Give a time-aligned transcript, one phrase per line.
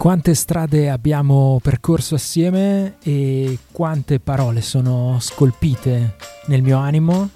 [0.00, 6.14] Quante strade abbiamo percorso assieme e quante parole sono scolpite
[6.46, 7.28] nel mio animo.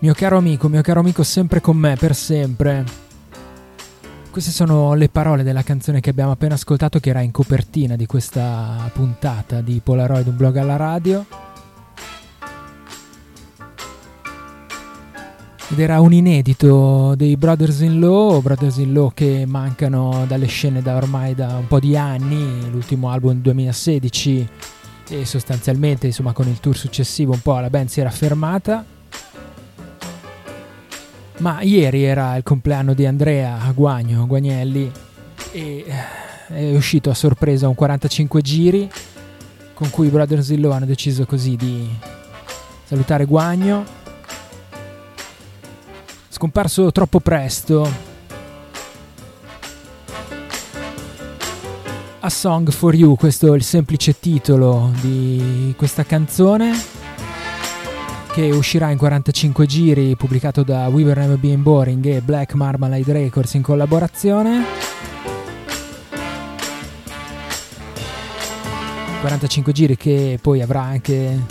[0.00, 2.84] Mio caro amico, mio caro amico, sempre con me, per sempre.
[4.30, 8.04] Queste sono le parole della canzone che abbiamo appena ascoltato, che era in copertina di
[8.04, 11.24] questa puntata di Polaroid, un blog alla radio.
[15.70, 20.80] Ed era un inedito dei Brothers in Law, Brothers in Law che mancano dalle scene
[20.80, 24.48] da ormai da un po' di anni, l'ultimo album 2016
[25.10, 28.82] e sostanzialmente insomma con il tour successivo un po' la band si era fermata.
[31.38, 34.90] Ma ieri era il compleanno di Andrea Guagno, Guagnelli
[35.52, 38.90] e eh, è uscito a sorpresa un 45 giri
[39.74, 41.86] con cui i Brothers in Law hanno deciso così di
[42.84, 43.97] salutare Guagno
[46.38, 47.90] scomparso troppo presto.
[52.20, 56.80] A Song for You, questo è il semplice titolo di questa canzone
[58.32, 63.12] che uscirà in 45 giri, pubblicato da We Were Never Being Boring e Black Marmalade
[63.12, 64.64] Records in collaborazione.
[69.22, 71.42] 45 giri che poi avrà anche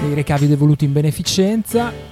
[0.00, 2.11] dei ricavi devoluti in beneficenza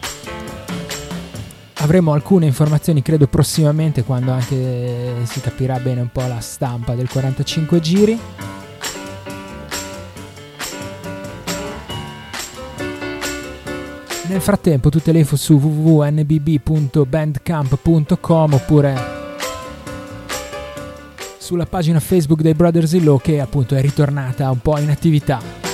[1.81, 7.09] avremo alcune informazioni credo prossimamente quando anche si capirà bene un po' la stampa del
[7.09, 8.21] 45 giri.
[14.29, 19.19] Nel frattempo tutte le info su www.nbb.bandcamp.com oppure
[21.38, 25.69] sulla pagina Facebook dei Brothers in Law che appunto è ritornata un po' in attività.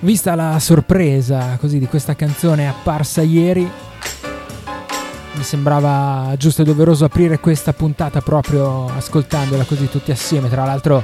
[0.00, 3.68] Vista la sorpresa così di questa canzone apparsa ieri,
[5.32, 10.48] mi sembrava giusto e doveroso aprire questa puntata proprio ascoltandola così tutti assieme.
[10.48, 11.02] Tra l'altro,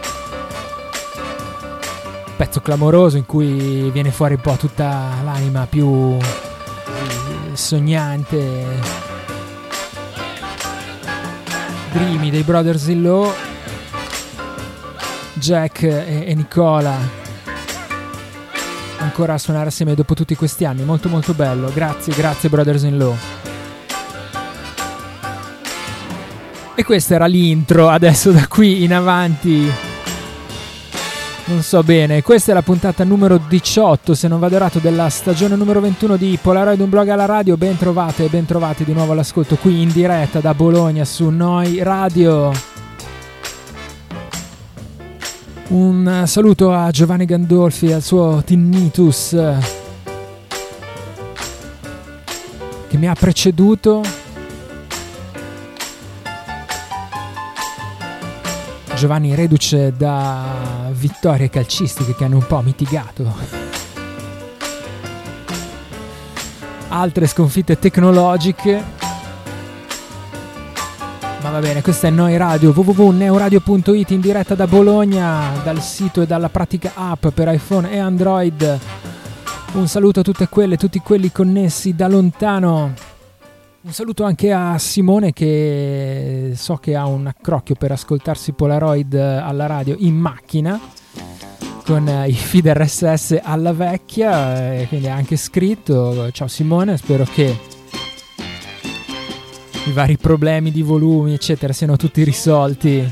[2.37, 6.17] pezzo clamoroso in cui viene fuori un po' tutta l'anima più
[7.53, 8.65] sognante,
[11.93, 13.33] dreamy dei Brothers in Law.
[15.35, 17.24] Jack e, Nicola
[18.99, 20.85] ancora a suonare assieme dopo tutti questi anni.
[20.85, 21.71] Molto molto bello.
[21.73, 23.17] Grazie, grazie Brothers in Law.
[26.77, 29.71] E questa era l'intro, adesso da qui in avanti
[31.47, 35.57] non so bene, questa è la puntata numero 18, se non vado errato, della stagione
[35.57, 37.59] numero 21 di Polaroid un blog alla radio.
[37.59, 41.83] Ben trovate e ben trovati di nuovo all'ascolto qui in diretta da Bologna su Noi
[41.83, 42.74] Radio.
[45.69, 49.31] Un saluto a Giovanni Gandolfi e al suo Tinnitus
[52.89, 54.03] che mi ha preceduto.
[58.95, 63.73] Giovanni reduce da vittorie calcistiche che hanno un po' mitigato
[66.89, 69.04] altre sconfitte tecnologiche
[71.45, 76.27] ma va bene, questa è Noi Radio, www.neuradio.it in diretta da Bologna, dal sito e
[76.27, 78.79] dalla pratica app per iPhone e Android.
[79.75, 82.95] Un saluto a tutte quelle, tutti quelli connessi da lontano.
[83.83, 89.67] Un saluto anche a Simone che so che ha un accrocchio per ascoltarsi Polaroid alla
[89.67, 90.81] radio in macchina
[91.85, 96.31] con i feed RSS alla vecchia, quindi ha anche scritto.
[96.33, 97.73] Ciao Simone, spero che
[99.87, 103.11] i vari problemi di volumi, eccetera, siano tutti risolti.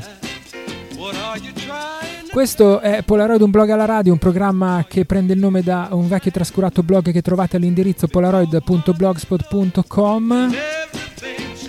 [2.31, 6.07] Questo è Polaroid, un blog alla radio, un programma che prende il nome da un
[6.07, 10.51] vecchio e trascurato blog che trovate all'indirizzo polaroid.blogspot.com.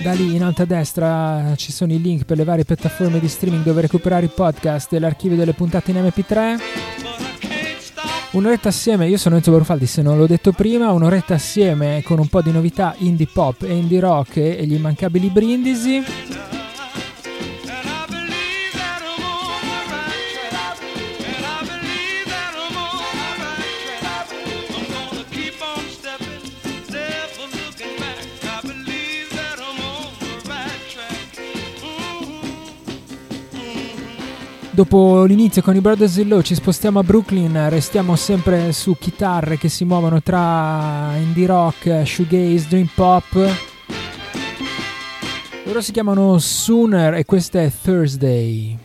[0.02, 3.28] Da lì in alto a destra ci sono i link per le varie piattaforme di
[3.28, 6.56] streaming dove recuperare i podcast e l'archivio delle puntate in MP3.
[8.34, 12.26] Un'oretta assieme, io sono Enzo Barufaldi, se non l'ho detto prima, un'oretta assieme con un
[12.26, 16.02] po' di novità indie pop e indie rock e gli immancabili brindisi.
[34.74, 39.56] Dopo l'inizio con i Brothers in Law ci spostiamo a Brooklyn, restiamo sempre su chitarre
[39.56, 43.34] che si muovono tra indie rock, shoegaze, dream pop.
[45.62, 48.76] Loro si chiamano Sooner e questa è Thursday.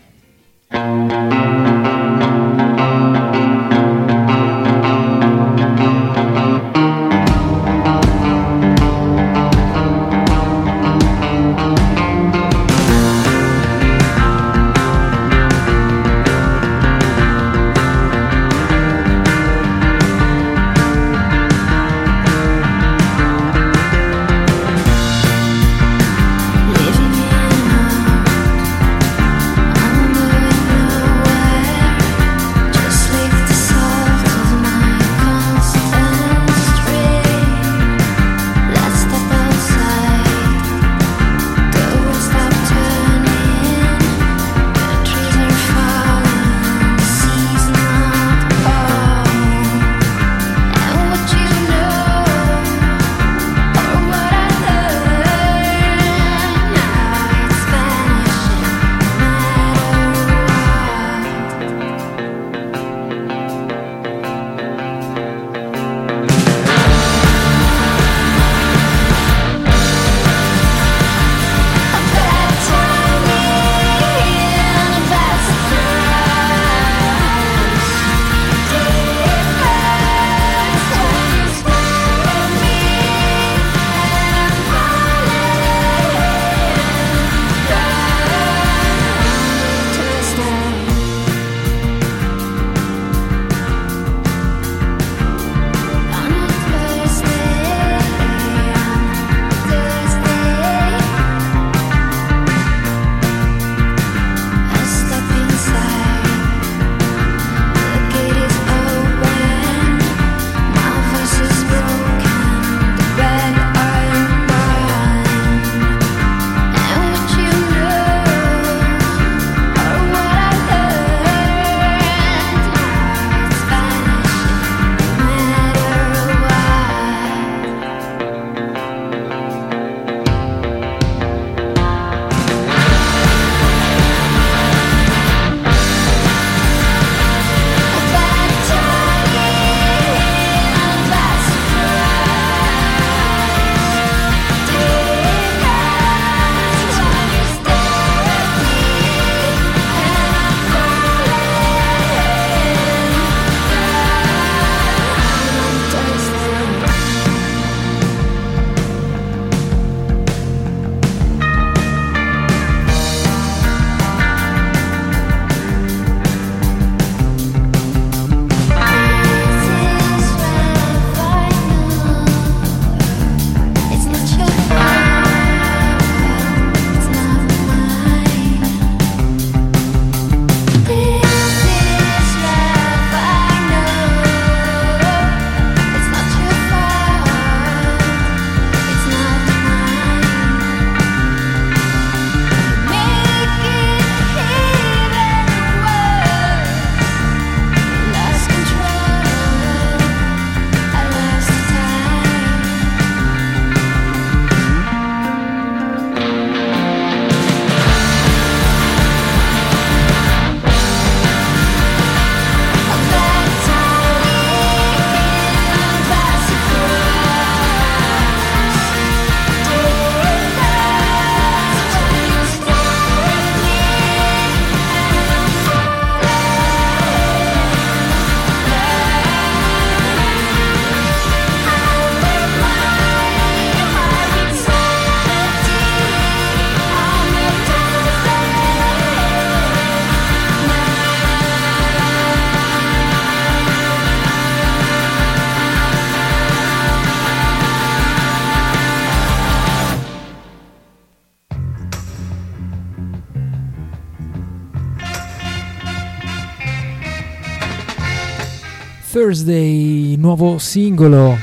[259.20, 261.38] Thursday, nuovo singolo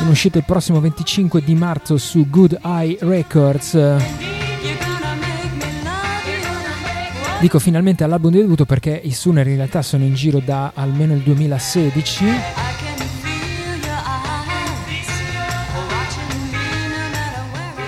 [0.02, 3.80] in uscita il prossimo 25 di marzo su Good Eye Records.
[7.40, 11.14] Dico finalmente all'album di debutto perché i Sooner in realtà sono in giro da almeno
[11.14, 12.65] il 2016.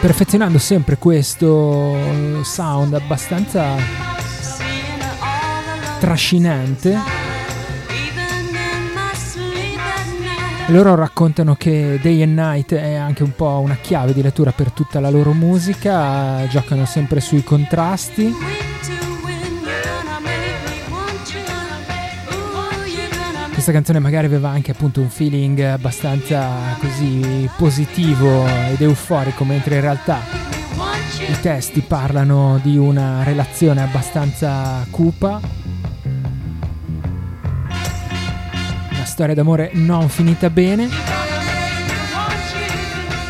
[0.07, 1.97] Perfezionando sempre questo
[2.41, 3.75] sound abbastanza
[5.99, 6.97] trascinante.
[10.67, 14.71] Loro raccontano che Day and Night è anche un po' una chiave di lettura per
[14.71, 18.33] tutta la loro musica, giocano sempre sui contrasti.
[23.67, 29.81] Questa canzone magari aveva anche appunto un feeling abbastanza così positivo ed euforico, mentre in
[29.81, 30.21] realtà
[31.27, 35.41] i testi parlano di una relazione abbastanza cupa
[39.03, 40.87] storia d'amore non finita bene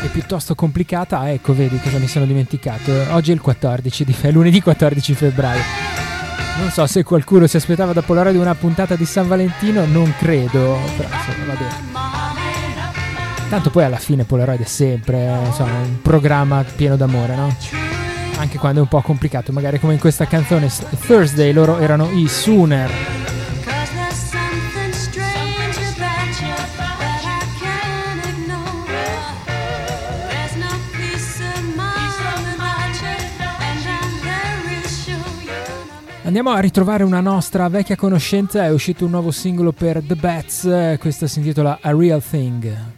[0.04, 1.18] e piuttosto complicata.
[1.18, 2.92] Ah, ecco, vedi cosa mi sono dimenticato.
[3.10, 5.97] Oggi è il 14 di fe- lunedì 14 febbraio.
[6.58, 10.76] Non so se qualcuno si aspettava da Polaroid una puntata di San Valentino, non credo,
[10.96, 11.86] però insomma, va bene.
[13.48, 17.56] Tanto poi alla fine Polaroid è sempre insomma, un programma pieno d'amore, no?
[18.36, 20.70] Anche quando è un po' complicato, magari come in questa canzone
[21.06, 22.90] Thursday loro erano i Sooner.
[36.28, 40.98] Andiamo a ritrovare una nostra vecchia conoscenza, è uscito un nuovo singolo per The Bats,
[40.98, 42.97] questo si intitola A Real Thing.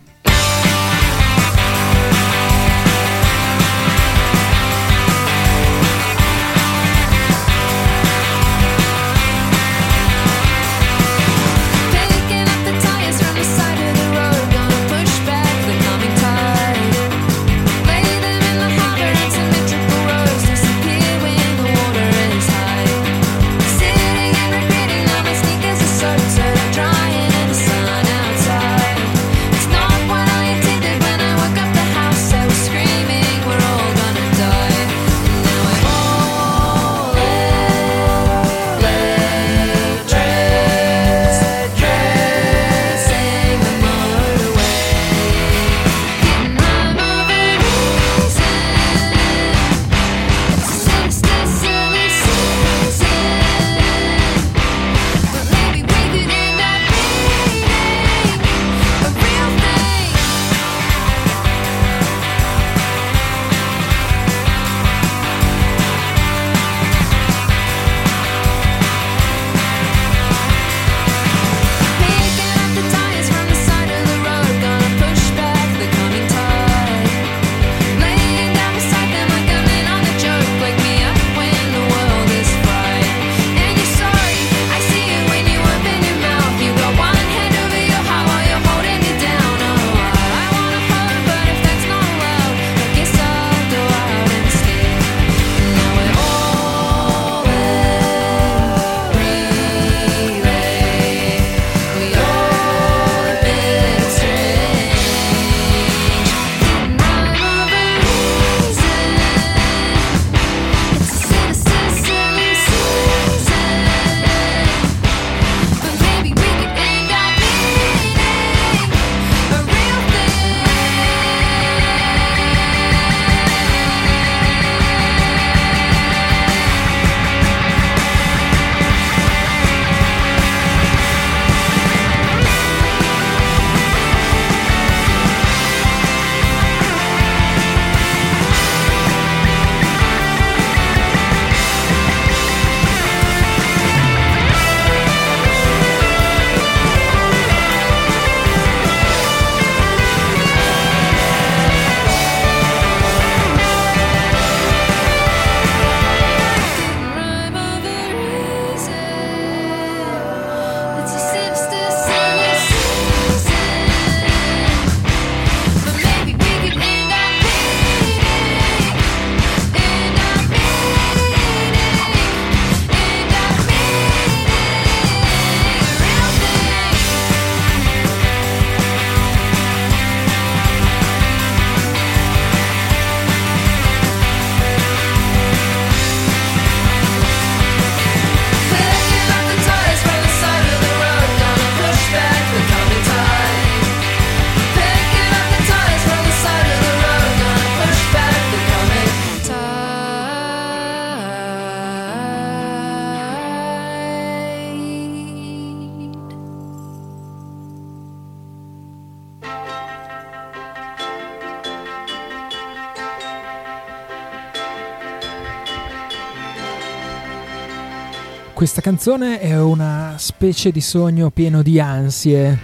[218.60, 222.58] Questa canzone è una specie di sogno pieno di ansie,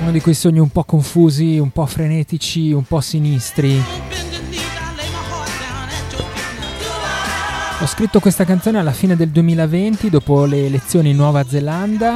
[0.00, 3.78] uno di quei sogni un po' confusi, un po' frenetici, un po' sinistri.
[7.80, 12.14] Ho scritto questa canzone alla fine del 2020, dopo le elezioni in Nuova Zelanda.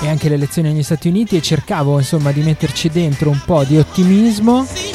[0.00, 3.64] E anche le elezioni negli Stati Uniti e cercavo insomma di metterci dentro un po'
[3.64, 4.91] di ottimismo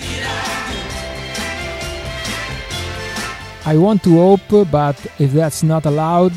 [3.66, 6.32] I want to hope but if that's not allowed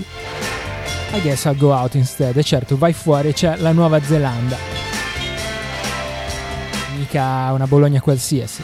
[1.12, 2.36] i guess I'll go out instead.
[2.36, 4.56] E certo, vai fuori, c'è la Nuova Zelanda.
[6.96, 8.62] Mica una Bologna qualsiasi.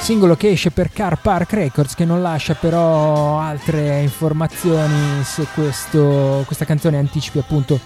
[0.00, 6.44] Singolo che esce per Car Park Records che non lascia però altre informazioni se questo,
[6.46, 7.78] questa canzone anticipi appunto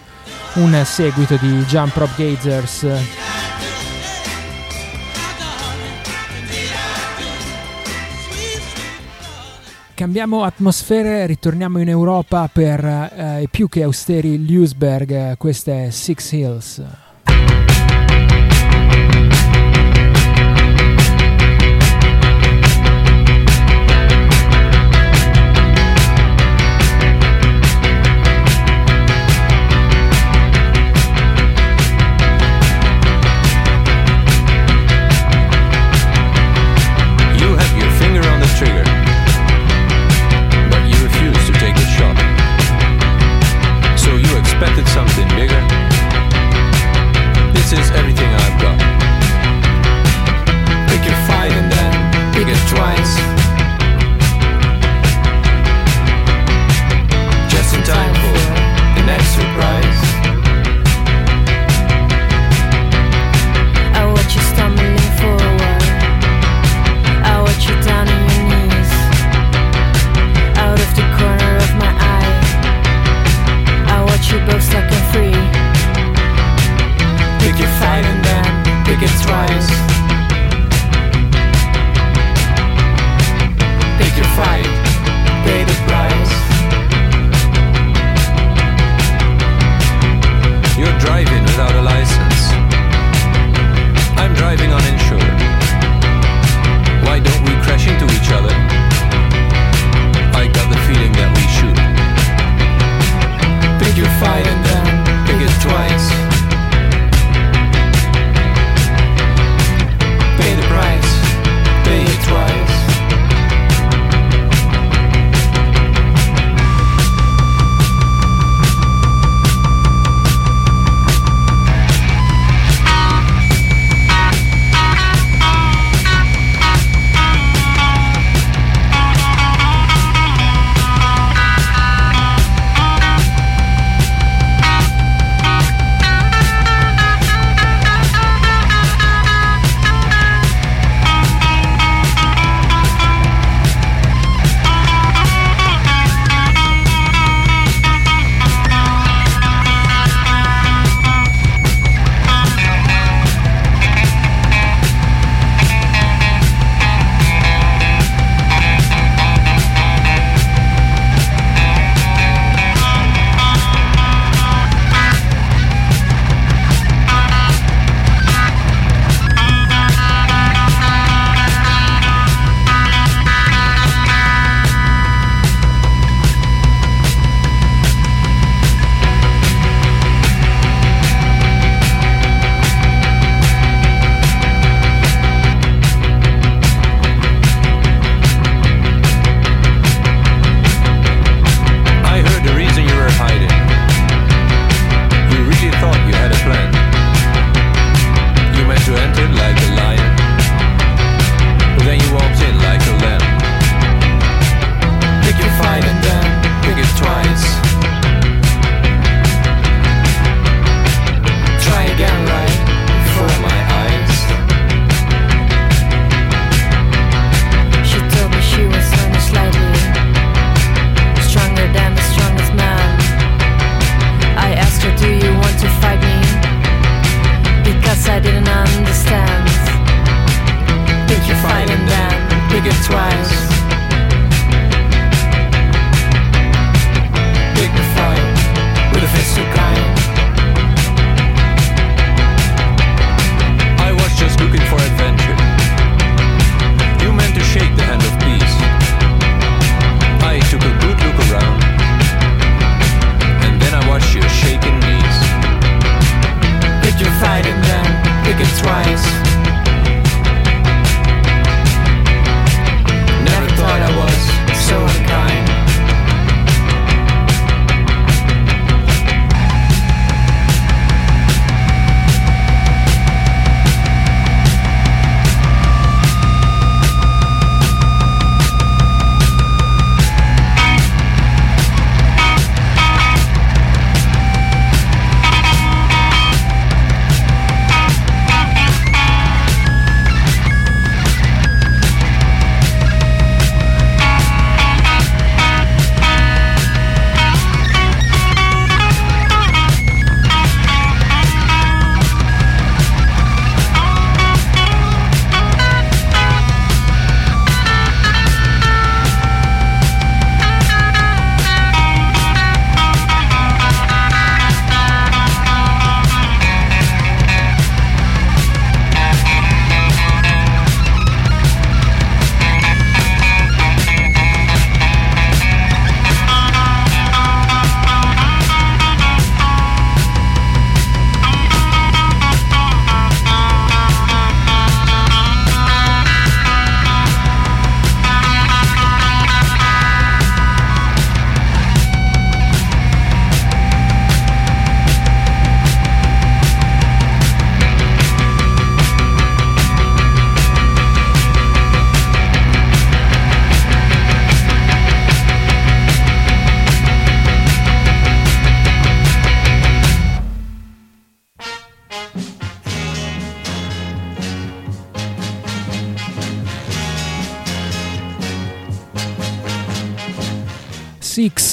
[0.55, 2.87] un seguito di Jump Rope Gazers
[10.03, 16.33] Cambiamo atmosfere, ritorniamo in Europa per eh, i più che austeri Lewisberg, questa è Six
[16.33, 16.83] Hills.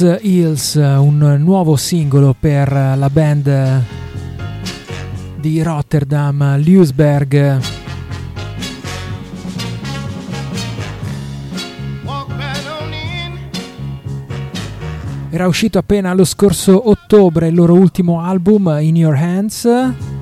[0.01, 3.83] Hills, un nuovo singolo per la band
[5.39, 7.59] di Rotterdam, Leusberg.
[15.31, 20.18] Era uscito appena lo scorso ottobre il loro ultimo album, In Your Hands.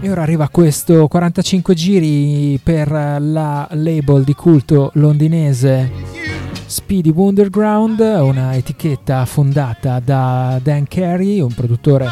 [0.00, 5.90] E ora arriva questo 45 giri per la label di culto londinese
[6.66, 12.06] Speedy Wonderground, una etichetta fondata da Dan Carey, un produttore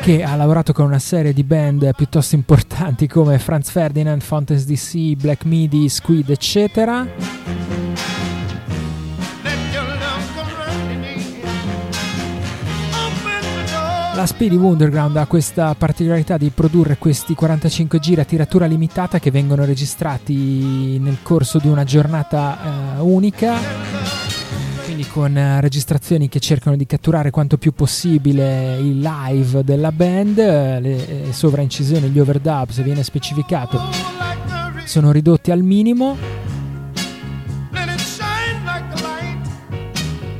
[0.00, 5.20] che ha lavorato con una serie di band piuttosto importanti come Franz Ferdinand, Fountains DC,
[5.20, 7.85] Black Midi, Squid, eccetera.
[14.16, 19.30] La Speedy Wonderground ha questa particolarità di produrre questi 45 giri a tiratura limitata che
[19.30, 23.58] vengono registrati nel corso di una giornata eh, unica
[24.84, 30.38] quindi con eh, registrazioni che cercano di catturare quanto più possibile il live della band,
[30.38, 33.78] eh, le sovraincisioni, gli overdub, se viene specificato,
[34.86, 36.45] sono ridotti al minimo.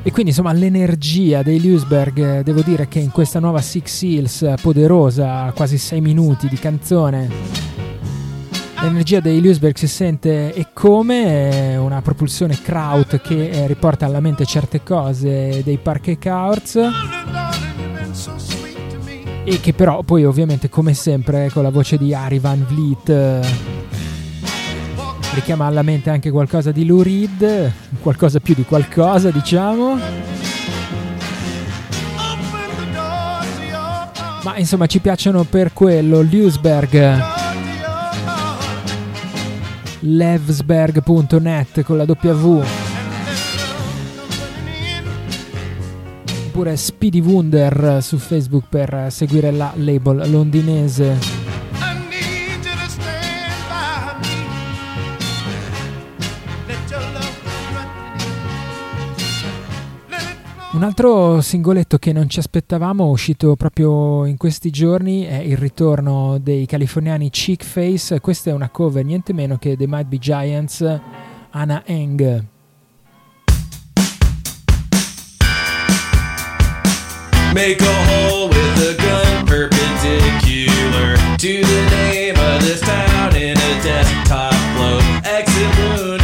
[0.07, 4.55] E quindi insomma l'energia dei Lewisberg, eh, devo dire che in questa nuova Six Hills
[4.63, 7.29] poderosa, quasi 6 minuti di canzone,
[8.83, 14.45] L'energia dei Lewisberg si sente e come una propulsione kraut che eh, riporta alla mente
[14.45, 16.79] certe cose dei Parquet Courts.
[19.43, 23.41] E che però poi ovviamente come sempre con la voce di Ari Van Vliet eh,
[25.37, 27.71] richiama alla mente anche qualcosa di Lou Reed,
[28.01, 29.99] qualcosa più di qualcosa diciamo.
[34.43, 37.23] Ma insomma ci piacciono per quello Lewisberg.
[40.01, 42.63] Levsberg.net con la W.
[46.47, 51.46] Oppure Speedy Wonder su Facebook per seguire la label londinese
[60.77, 66.37] Un altro singoletto che non ci aspettavamo, uscito proprio in questi giorni, è il ritorno
[66.39, 68.21] dei californiani Chick Face.
[68.21, 70.85] Questa è una cover niente meno che The Might Be Giants,
[71.53, 72.45] Anna Eng.
[77.55, 83.83] Make a hole with a gun perpendicular to the name of this town in a
[83.83, 85.03] desktop float.
[85.25, 86.16] Exit wound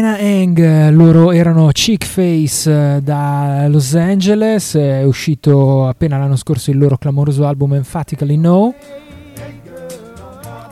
[0.00, 6.70] Ina Hang, loro erano Chick Face eh, da Los Angeles, è uscito appena l'anno scorso
[6.70, 8.74] il loro clamoroso album Emphatically No.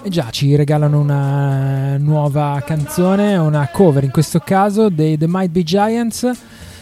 [0.03, 5.51] E già ci regalano una nuova canzone, una cover in questo caso dei The Might
[5.51, 6.33] Be Giants.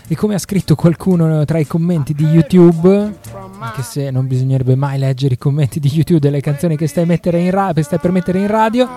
[0.06, 3.12] E come ha scritto qualcuno tra i commenti di YouTube,
[3.58, 7.08] anche se non bisognerebbe mai leggere i commenti di YouTube delle canzoni che stai,
[7.50, 8.88] ra- stai per mettere in radio,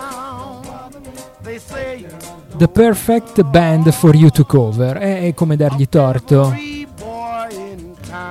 [2.59, 4.97] The perfect band for you to cover.
[4.97, 6.53] È, come dargli torto.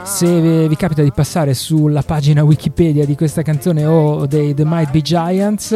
[0.03, 4.91] Se vi capita di passare sulla pagina Wikipedia di questa canzone o dei The Might
[4.91, 5.75] Be Giants,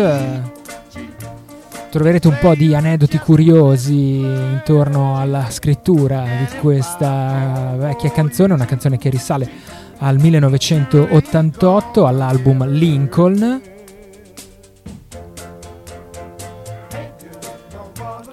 [1.89, 8.99] troverete un po' di aneddoti curiosi intorno alla scrittura di questa vecchia canzone, una canzone
[8.99, 9.49] che risale
[9.97, 13.72] al 1988 all'album Lincoln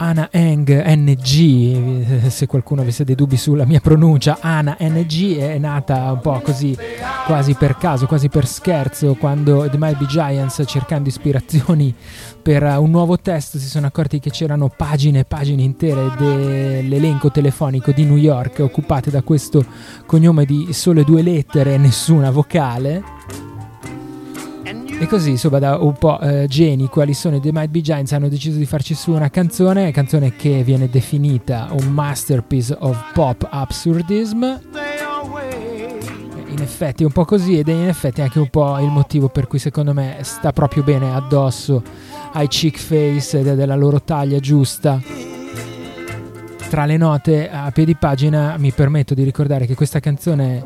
[0.01, 6.13] Ana Eng NG, se qualcuno avesse dei dubbi sulla mia pronuncia, Ana NG è nata
[6.13, 6.75] un po' così,
[7.25, 11.93] quasi per caso, quasi per scherzo, quando The Might Be Giants, cercando ispirazioni
[12.41, 17.91] per un nuovo testo, si sono accorti che c'erano pagine e pagine intere dell'elenco telefonico
[17.91, 19.65] di New York occupate da questo
[20.05, 23.48] cognome di sole due lettere e nessuna vocale
[25.01, 28.11] e così, insomma, da un po' eh, geni quali sono i The Might Be Giants
[28.11, 33.47] hanno deciso di farci su una canzone, canzone che viene definita un masterpiece of pop
[33.49, 34.43] absurdism.
[36.47, 39.29] In effetti è un po' così ed è in effetti anche un po' il motivo
[39.29, 41.81] per cui secondo me sta proprio bene addosso
[42.33, 45.01] ai chick face ed è della loro taglia giusta.
[46.69, 50.63] Tra le note a piedi pagina mi permetto di ricordare che questa canzone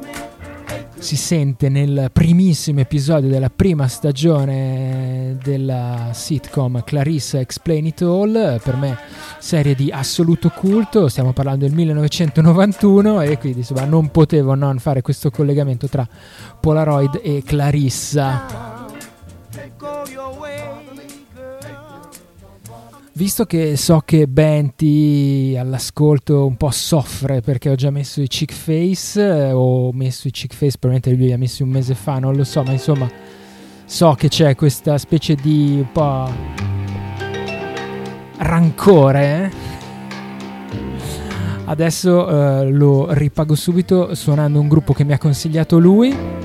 [1.03, 8.77] si sente nel primissimo episodio della prima stagione della sitcom Clarissa Explain It All, per
[8.77, 8.97] me
[9.37, 15.01] serie di assoluto culto, stiamo parlando del 1991 e quindi insomma non potevo non fare
[15.01, 16.07] questo collegamento tra
[16.61, 18.91] Polaroid e Clarissa.
[23.15, 28.51] Visto che so che Benti all'ascolto un po' soffre perché ho già messo i chick
[28.51, 32.17] face, eh, ho messo i chick face, probabilmente lui li ha messi un mese fa,
[32.17, 33.07] non lo so, ma insomma
[33.85, 36.27] so che c'è questa specie di un po'
[38.37, 39.21] rancore.
[39.21, 39.51] Eh?
[41.65, 46.42] Adesso uh, lo ripago subito suonando un gruppo che mi ha consigliato lui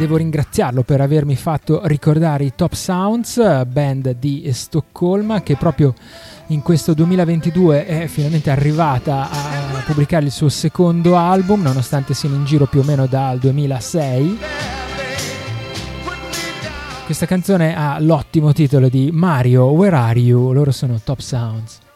[0.00, 5.92] devo ringraziarlo per avermi fatto ricordare i Top Sounds, band di Stoccolma che proprio
[6.46, 12.46] in questo 2022 è finalmente arrivata a pubblicare il suo secondo album, nonostante siano in
[12.46, 14.38] giro più o meno dal 2006.
[17.04, 20.52] Questa canzone ha l'ottimo titolo di Mario, Where Are You?
[20.52, 21.89] Loro sono Top Sounds.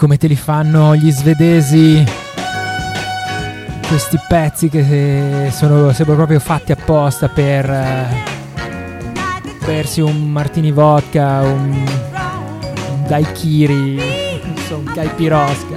[0.00, 2.02] Come te li fanno gli svedesi
[3.86, 8.06] questi pezzi che sono sembrano proprio fatti apposta per eh,
[9.62, 11.86] bersi un martini vodka, un,
[12.92, 14.00] un daiquiri,
[14.70, 15.76] un caipirosca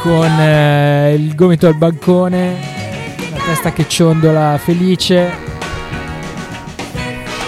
[0.00, 2.56] con eh, il gomito al bancone,
[3.32, 5.43] la testa che ciondola felice.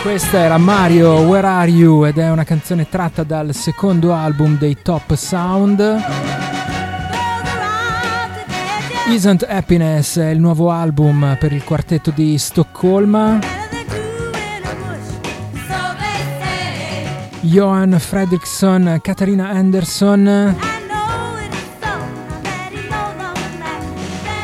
[0.07, 4.76] Questa era Mario Where Are You ed è una canzone tratta dal secondo album dei
[4.80, 6.00] Top Sound.
[9.09, 13.40] Isn't Happiness è il nuovo album per il quartetto di Stoccolma.
[17.40, 20.66] Johan Fredriksson, Katarina Anderson.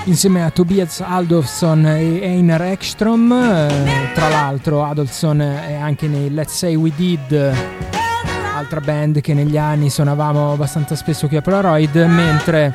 [0.04, 3.30] Insieme a Tobias Adolfsson e Einar Ekström.
[3.30, 7.54] Eh, tra l'altro Adolfsson è anche nei Let's Say We Did,
[8.54, 12.74] altra band che negli anni suonavamo abbastanza spesso qui a Polaroid, mentre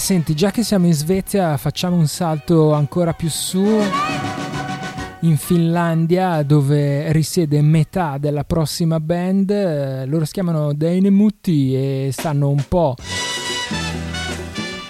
[0.03, 3.64] Senti, già che siamo in Svezia, facciamo un salto ancora più su
[5.20, 10.05] in Finlandia dove risiede metà della prossima band.
[10.09, 12.96] Loro si chiamano Dainemutti e stanno un po'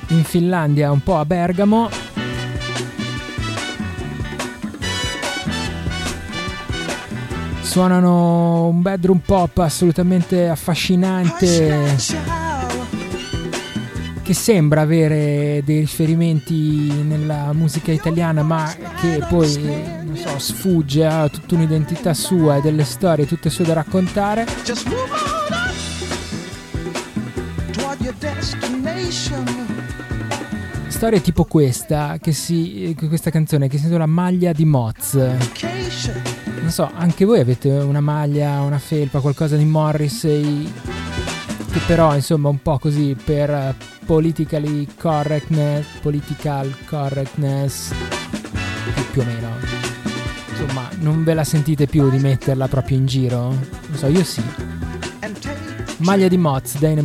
[0.08, 1.90] in Finlandia, un po' a Bergamo.
[7.60, 11.96] Suonano un bedroom pop assolutamente affascinante
[14.32, 19.60] che sembra avere dei riferimenti nella musica italiana ma che poi
[20.04, 24.46] non so, sfugge a tutta un'identità sua e delle storie tutte sue da raccontare.
[30.88, 35.12] Storie tipo questa, che si, questa canzone che si intitola Maglia di Moz.
[35.14, 40.72] Non so, anche voi avete una maglia, una felpa, qualcosa di Morrissey
[41.72, 43.74] che però insomma un po' così per
[44.12, 47.94] politically correctness, political correctness
[49.10, 49.48] più o meno.
[50.50, 53.38] Insomma, non ve la sentite più di metterla proprio in giro?
[53.48, 54.42] Non so, io sì.
[56.00, 57.00] Maglia di Moz, Dane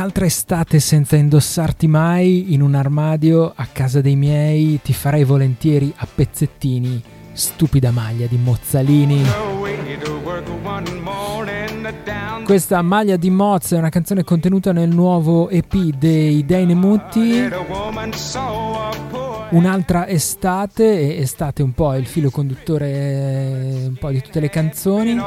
[0.00, 5.92] Un'altra estate senza indossarti mai in un armadio a casa dei miei, ti farei volentieri
[5.94, 9.22] a pezzettini, stupida maglia di mozzalini.
[12.44, 17.50] Questa maglia di Moz è una canzone contenuta nel nuovo EP dei Dainemutti.
[19.50, 25.20] Un'altra estate, e estate un po' il filo conduttore un po' di tutte le canzoni.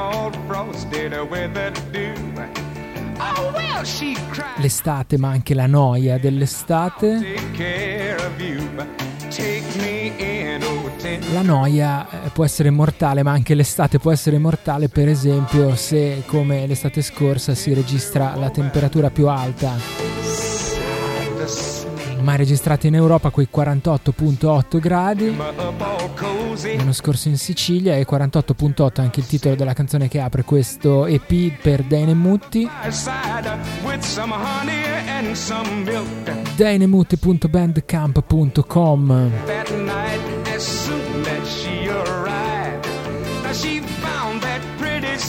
[4.58, 7.36] L'estate, ma anche la noia dell'estate.
[11.32, 16.24] La noia eh, può essere mortale, ma anche l'estate può essere mortale, per esempio, se
[16.26, 20.22] come l'estate scorsa si registra la temperatura più alta
[22.24, 25.36] mai registrati in Europa quei 48.8 gradi.
[25.36, 31.52] L'anno scorso in Sicilia e 48.8 anche il titolo della canzone che apre questo EP
[31.62, 32.70] per Dane Mutti.
[36.56, 39.32] Dainemutti.bandcamp.com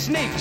[0.05, 0.39] snake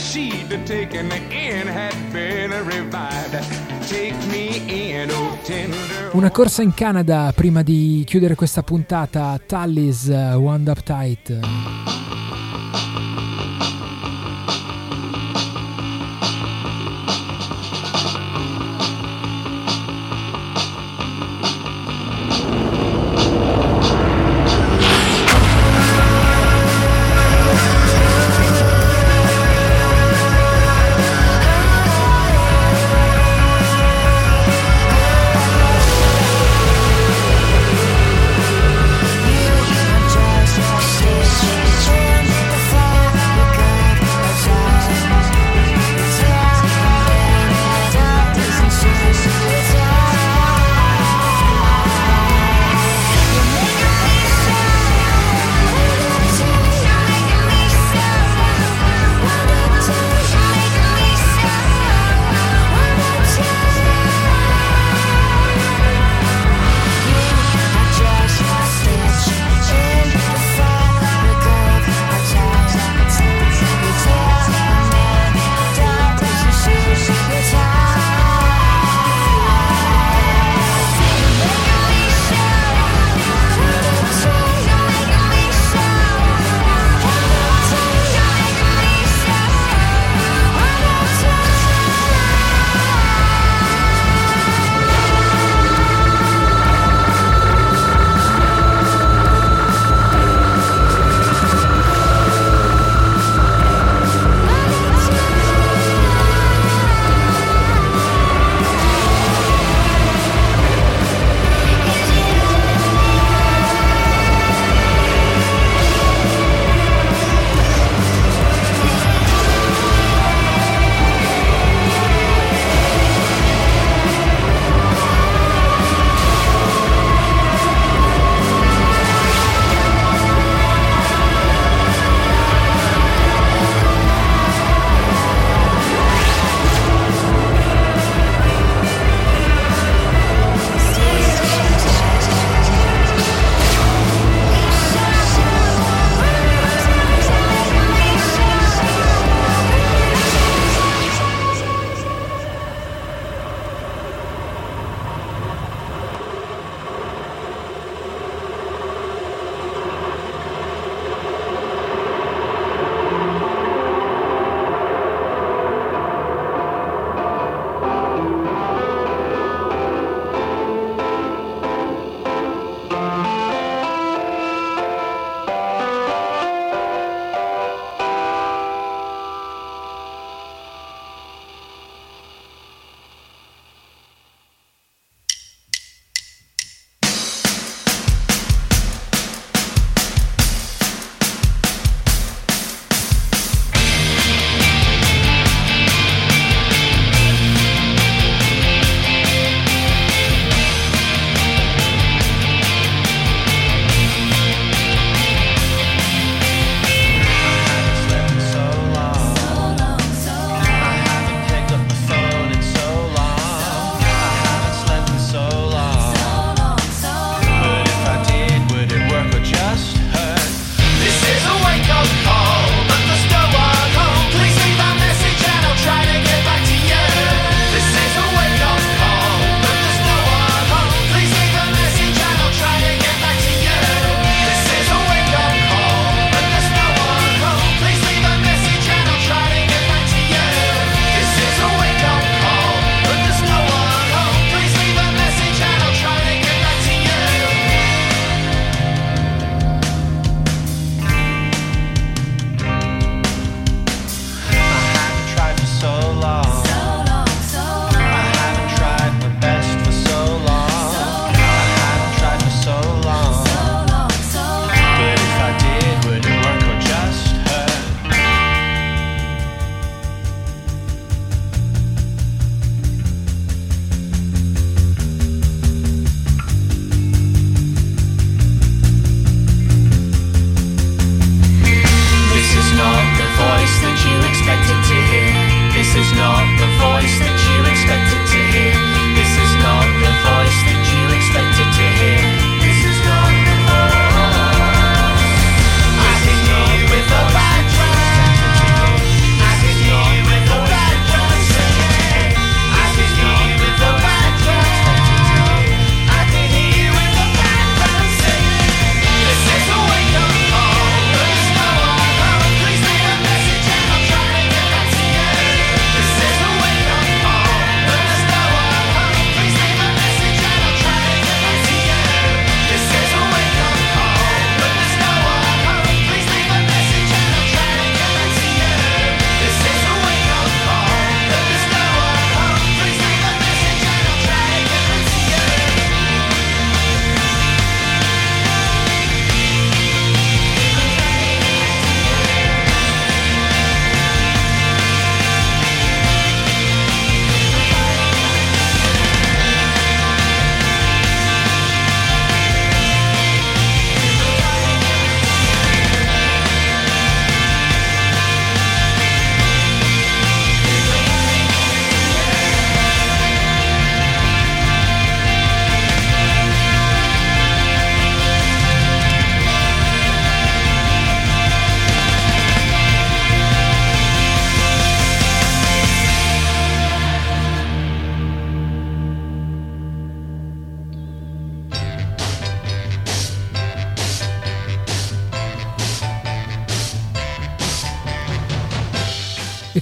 [6.14, 9.39] Una corsa in Canada prima di chiudere questa puntata.
[9.43, 12.03] Tallis uh, Wound Up Tight.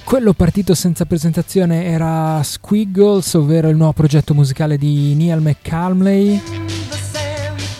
[0.04, 6.40] Quello partito senza presentazione era Squiggles, ovvero il nuovo progetto musicale di Neil McCalmley,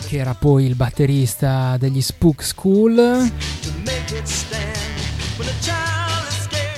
[0.06, 3.30] che era poi il batterista degli Spook School.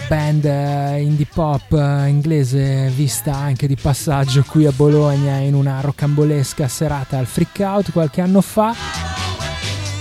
[0.09, 5.81] Band eh, indie pop eh, inglese vista anche di passaggio qui a Bologna in una
[5.81, 9.24] rocambolesca serata al Freak Out qualche anno fa.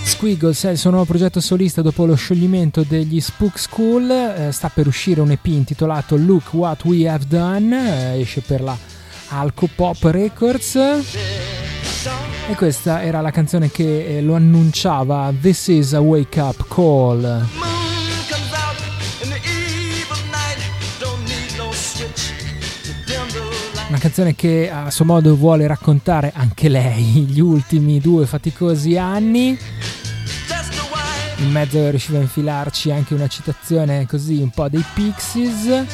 [0.05, 4.69] Squiggles è il suo nuovo progetto solista dopo lo scioglimento degli Spook School, eh, sta
[4.69, 8.77] per uscire un EP intitolato Look What We Have Done, eh, esce per la
[9.29, 10.75] Alco Pop Records.
[10.75, 17.47] E questa era la canzone che eh, lo annunciava This is a Wake Up Call.
[23.87, 29.57] Una canzone che a suo modo vuole raccontare anche lei gli ultimi due faticosi anni
[31.43, 35.85] in mezzo riusciva a infilarci anche una citazione così un po' dei Pixies.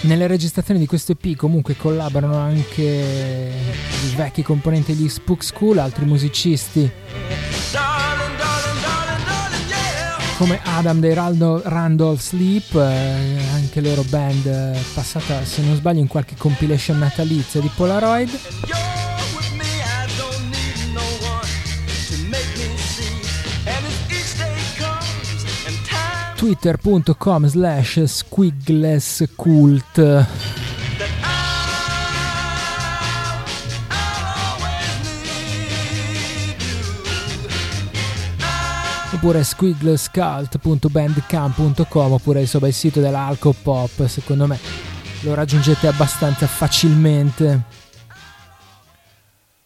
[0.00, 6.04] Nelle registrazioni di questo EP comunque collaborano anche i vecchi componenti degli Spook School, altri
[6.04, 6.90] musicisti
[10.36, 13.36] come Adam dei Randolph Sleep, eh,
[13.74, 18.30] anche loro band eh, passata se non sbaglio in qualche compilation natalizia di Polaroid.
[26.36, 30.63] twitter.com slash squiglesscult
[39.24, 44.58] oppure squigglescult.bandcamp.com oppure insomma il sito dell'Alco Pop secondo me
[45.22, 47.62] lo raggiungete abbastanza facilmente.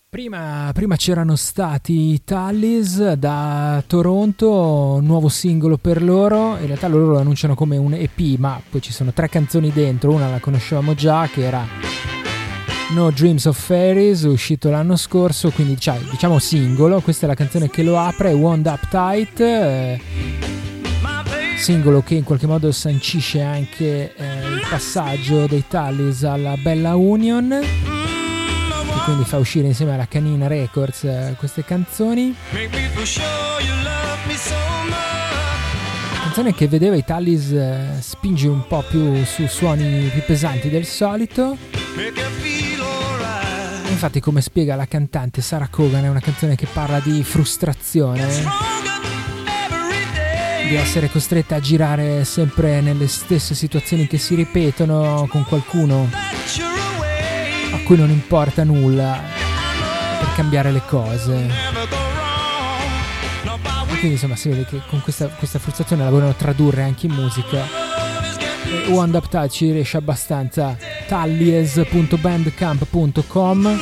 [0.09, 6.57] Prima, prima c'erano stati i Tallis da Toronto nuovo singolo per loro.
[6.59, 10.13] In realtà loro lo annunciano come un EP ma poi ci sono tre canzoni dentro
[10.13, 11.67] una la conoscevamo già che era
[12.91, 17.69] No Dreams of Fairies, uscito l'anno scorso, quindi cioè, diciamo singolo, questa è la canzone
[17.69, 20.01] che lo apre, Wound Up Tight, eh,
[21.59, 27.49] singolo che in qualche modo sancisce anche eh, il passaggio dei Tallis alla Bella Union,
[27.61, 32.35] che quindi fa uscire insieme alla Canina Records eh, queste canzoni.
[36.23, 40.87] Canzone che vedeva i Tallis eh, spingere un po' più su suoni più pesanti del
[40.87, 41.57] solito
[43.91, 48.27] Infatti, come spiega la cantante Sarah Kogan, è una canzone che parla di frustrazione,
[50.69, 56.09] di essere costretta a girare sempre nelle stesse situazioni che si ripetono con qualcuno
[57.73, 59.21] a cui non importa nulla
[60.21, 61.47] per cambiare le cose.
[63.91, 67.15] E quindi insomma si vede che con questa, questa frustrazione la vogliono tradurre anche in
[67.15, 67.65] musica.
[68.65, 70.77] E One Up Touch riesce abbastanza
[71.09, 73.79] tallies.bandcamp.com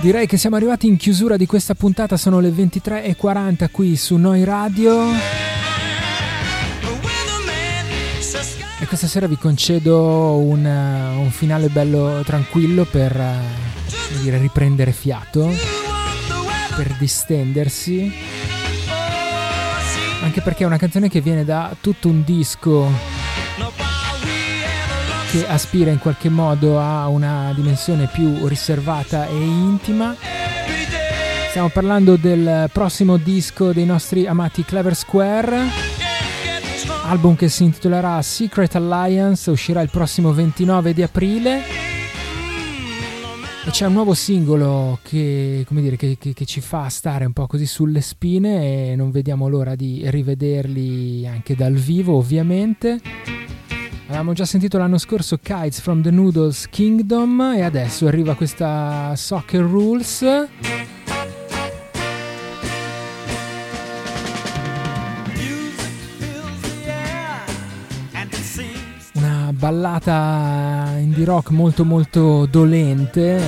[0.00, 4.44] Direi che siamo arrivati in chiusura di questa puntata, sono le 23.40 qui su Noi
[4.44, 5.02] Radio.
[8.80, 13.18] E questa sera vi concedo un, un finale bello tranquillo per
[14.20, 15.50] dire, riprendere fiato,
[16.76, 18.12] per distendersi.
[20.22, 22.90] Anche perché è una canzone che viene da tutto un disco
[25.30, 30.16] che aspira in qualche modo a una dimensione più riservata e intima.
[31.48, 35.58] Stiamo parlando del prossimo disco dei nostri amati Clever Square,
[37.06, 41.83] album che si intitolerà Secret Alliance, uscirà il prossimo 29 di aprile.
[43.66, 47.46] E c'è un nuovo singolo che, dire, che, che, che, ci fa stare un po'
[47.46, 53.00] così sulle spine e non vediamo l'ora di rivederli anche dal vivo ovviamente.
[54.06, 59.62] Avevamo già sentito l'anno scorso Kites from the Noodles Kingdom e adesso arriva questa Soccer
[59.62, 60.24] Rules.
[69.64, 73.40] Ballata indie rock molto molto dolente.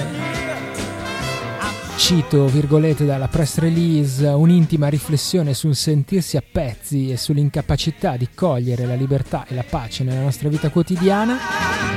[1.98, 8.86] Cito, virgolette, dalla press release, un'intima riflessione sul sentirsi a pezzi e sull'incapacità di cogliere
[8.86, 11.95] la libertà e la pace nella nostra vita quotidiana.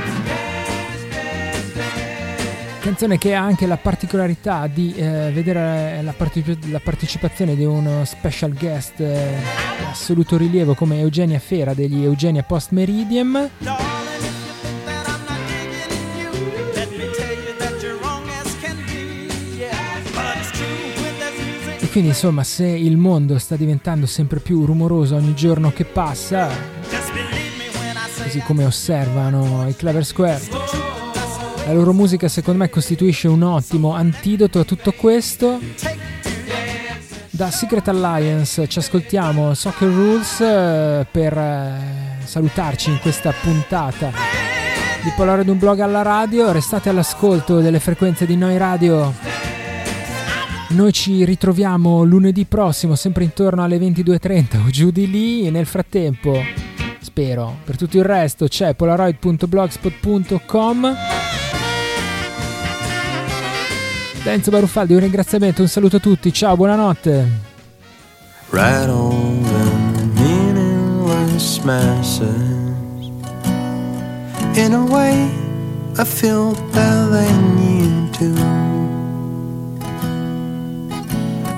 [2.80, 8.06] Canzone che ha anche la particolarità di eh, vedere la, parteci- la, partecipazione di uno
[8.06, 9.36] special guest eh,
[9.78, 13.50] di assoluto rilievo come Eugenia Fera degli Eugenia Post Meridiem.
[21.78, 26.48] E quindi insomma se il mondo sta diventando sempre più rumoroso ogni giorno che passa,
[28.22, 30.89] così come osservano i Clever Square,
[31.70, 35.60] la loro musica secondo me costituisce un ottimo antidoto a tutto questo.
[37.30, 44.10] Da Secret Alliance ci ascoltiamo Soccer Rules eh, per eh, salutarci in questa puntata
[45.02, 46.50] di Polaroid un blog alla radio.
[46.50, 49.14] Restate all'ascolto delle frequenze di Noi Radio.
[50.70, 55.46] Noi ci ritroviamo lunedì prossimo, sempre intorno alle 22.30 o giù di lì.
[55.46, 56.36] E nel frattempo,
[57.00, 61.29] spero, per tutto il resto c'è polaroid.blogspot.com.
[64.22, 67.26] Da Enzo Baruffaldi un ringraziamento, un saluto a tutti, ciao, buonanotte.
[68.50, 72.28] Right on the meaningless masses.
[74.56, 75.30] In a way
[75.96, 78.34] I feel better than you do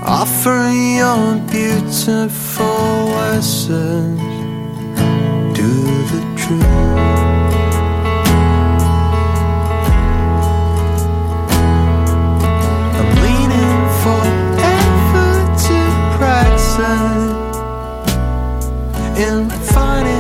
[0.05, 4.21] Offer your beautiful lessons
[5.55, 5.73] Do
[6.11, 7.42] the truth
[19.17, 20.12] in finding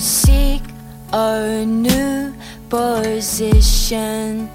[0.00, 0.62] seek
[1.12, 2.34] a new
[2.68, 4.48] position.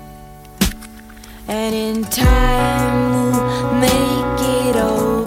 [1.47, 5.24] And in time, we'll make it all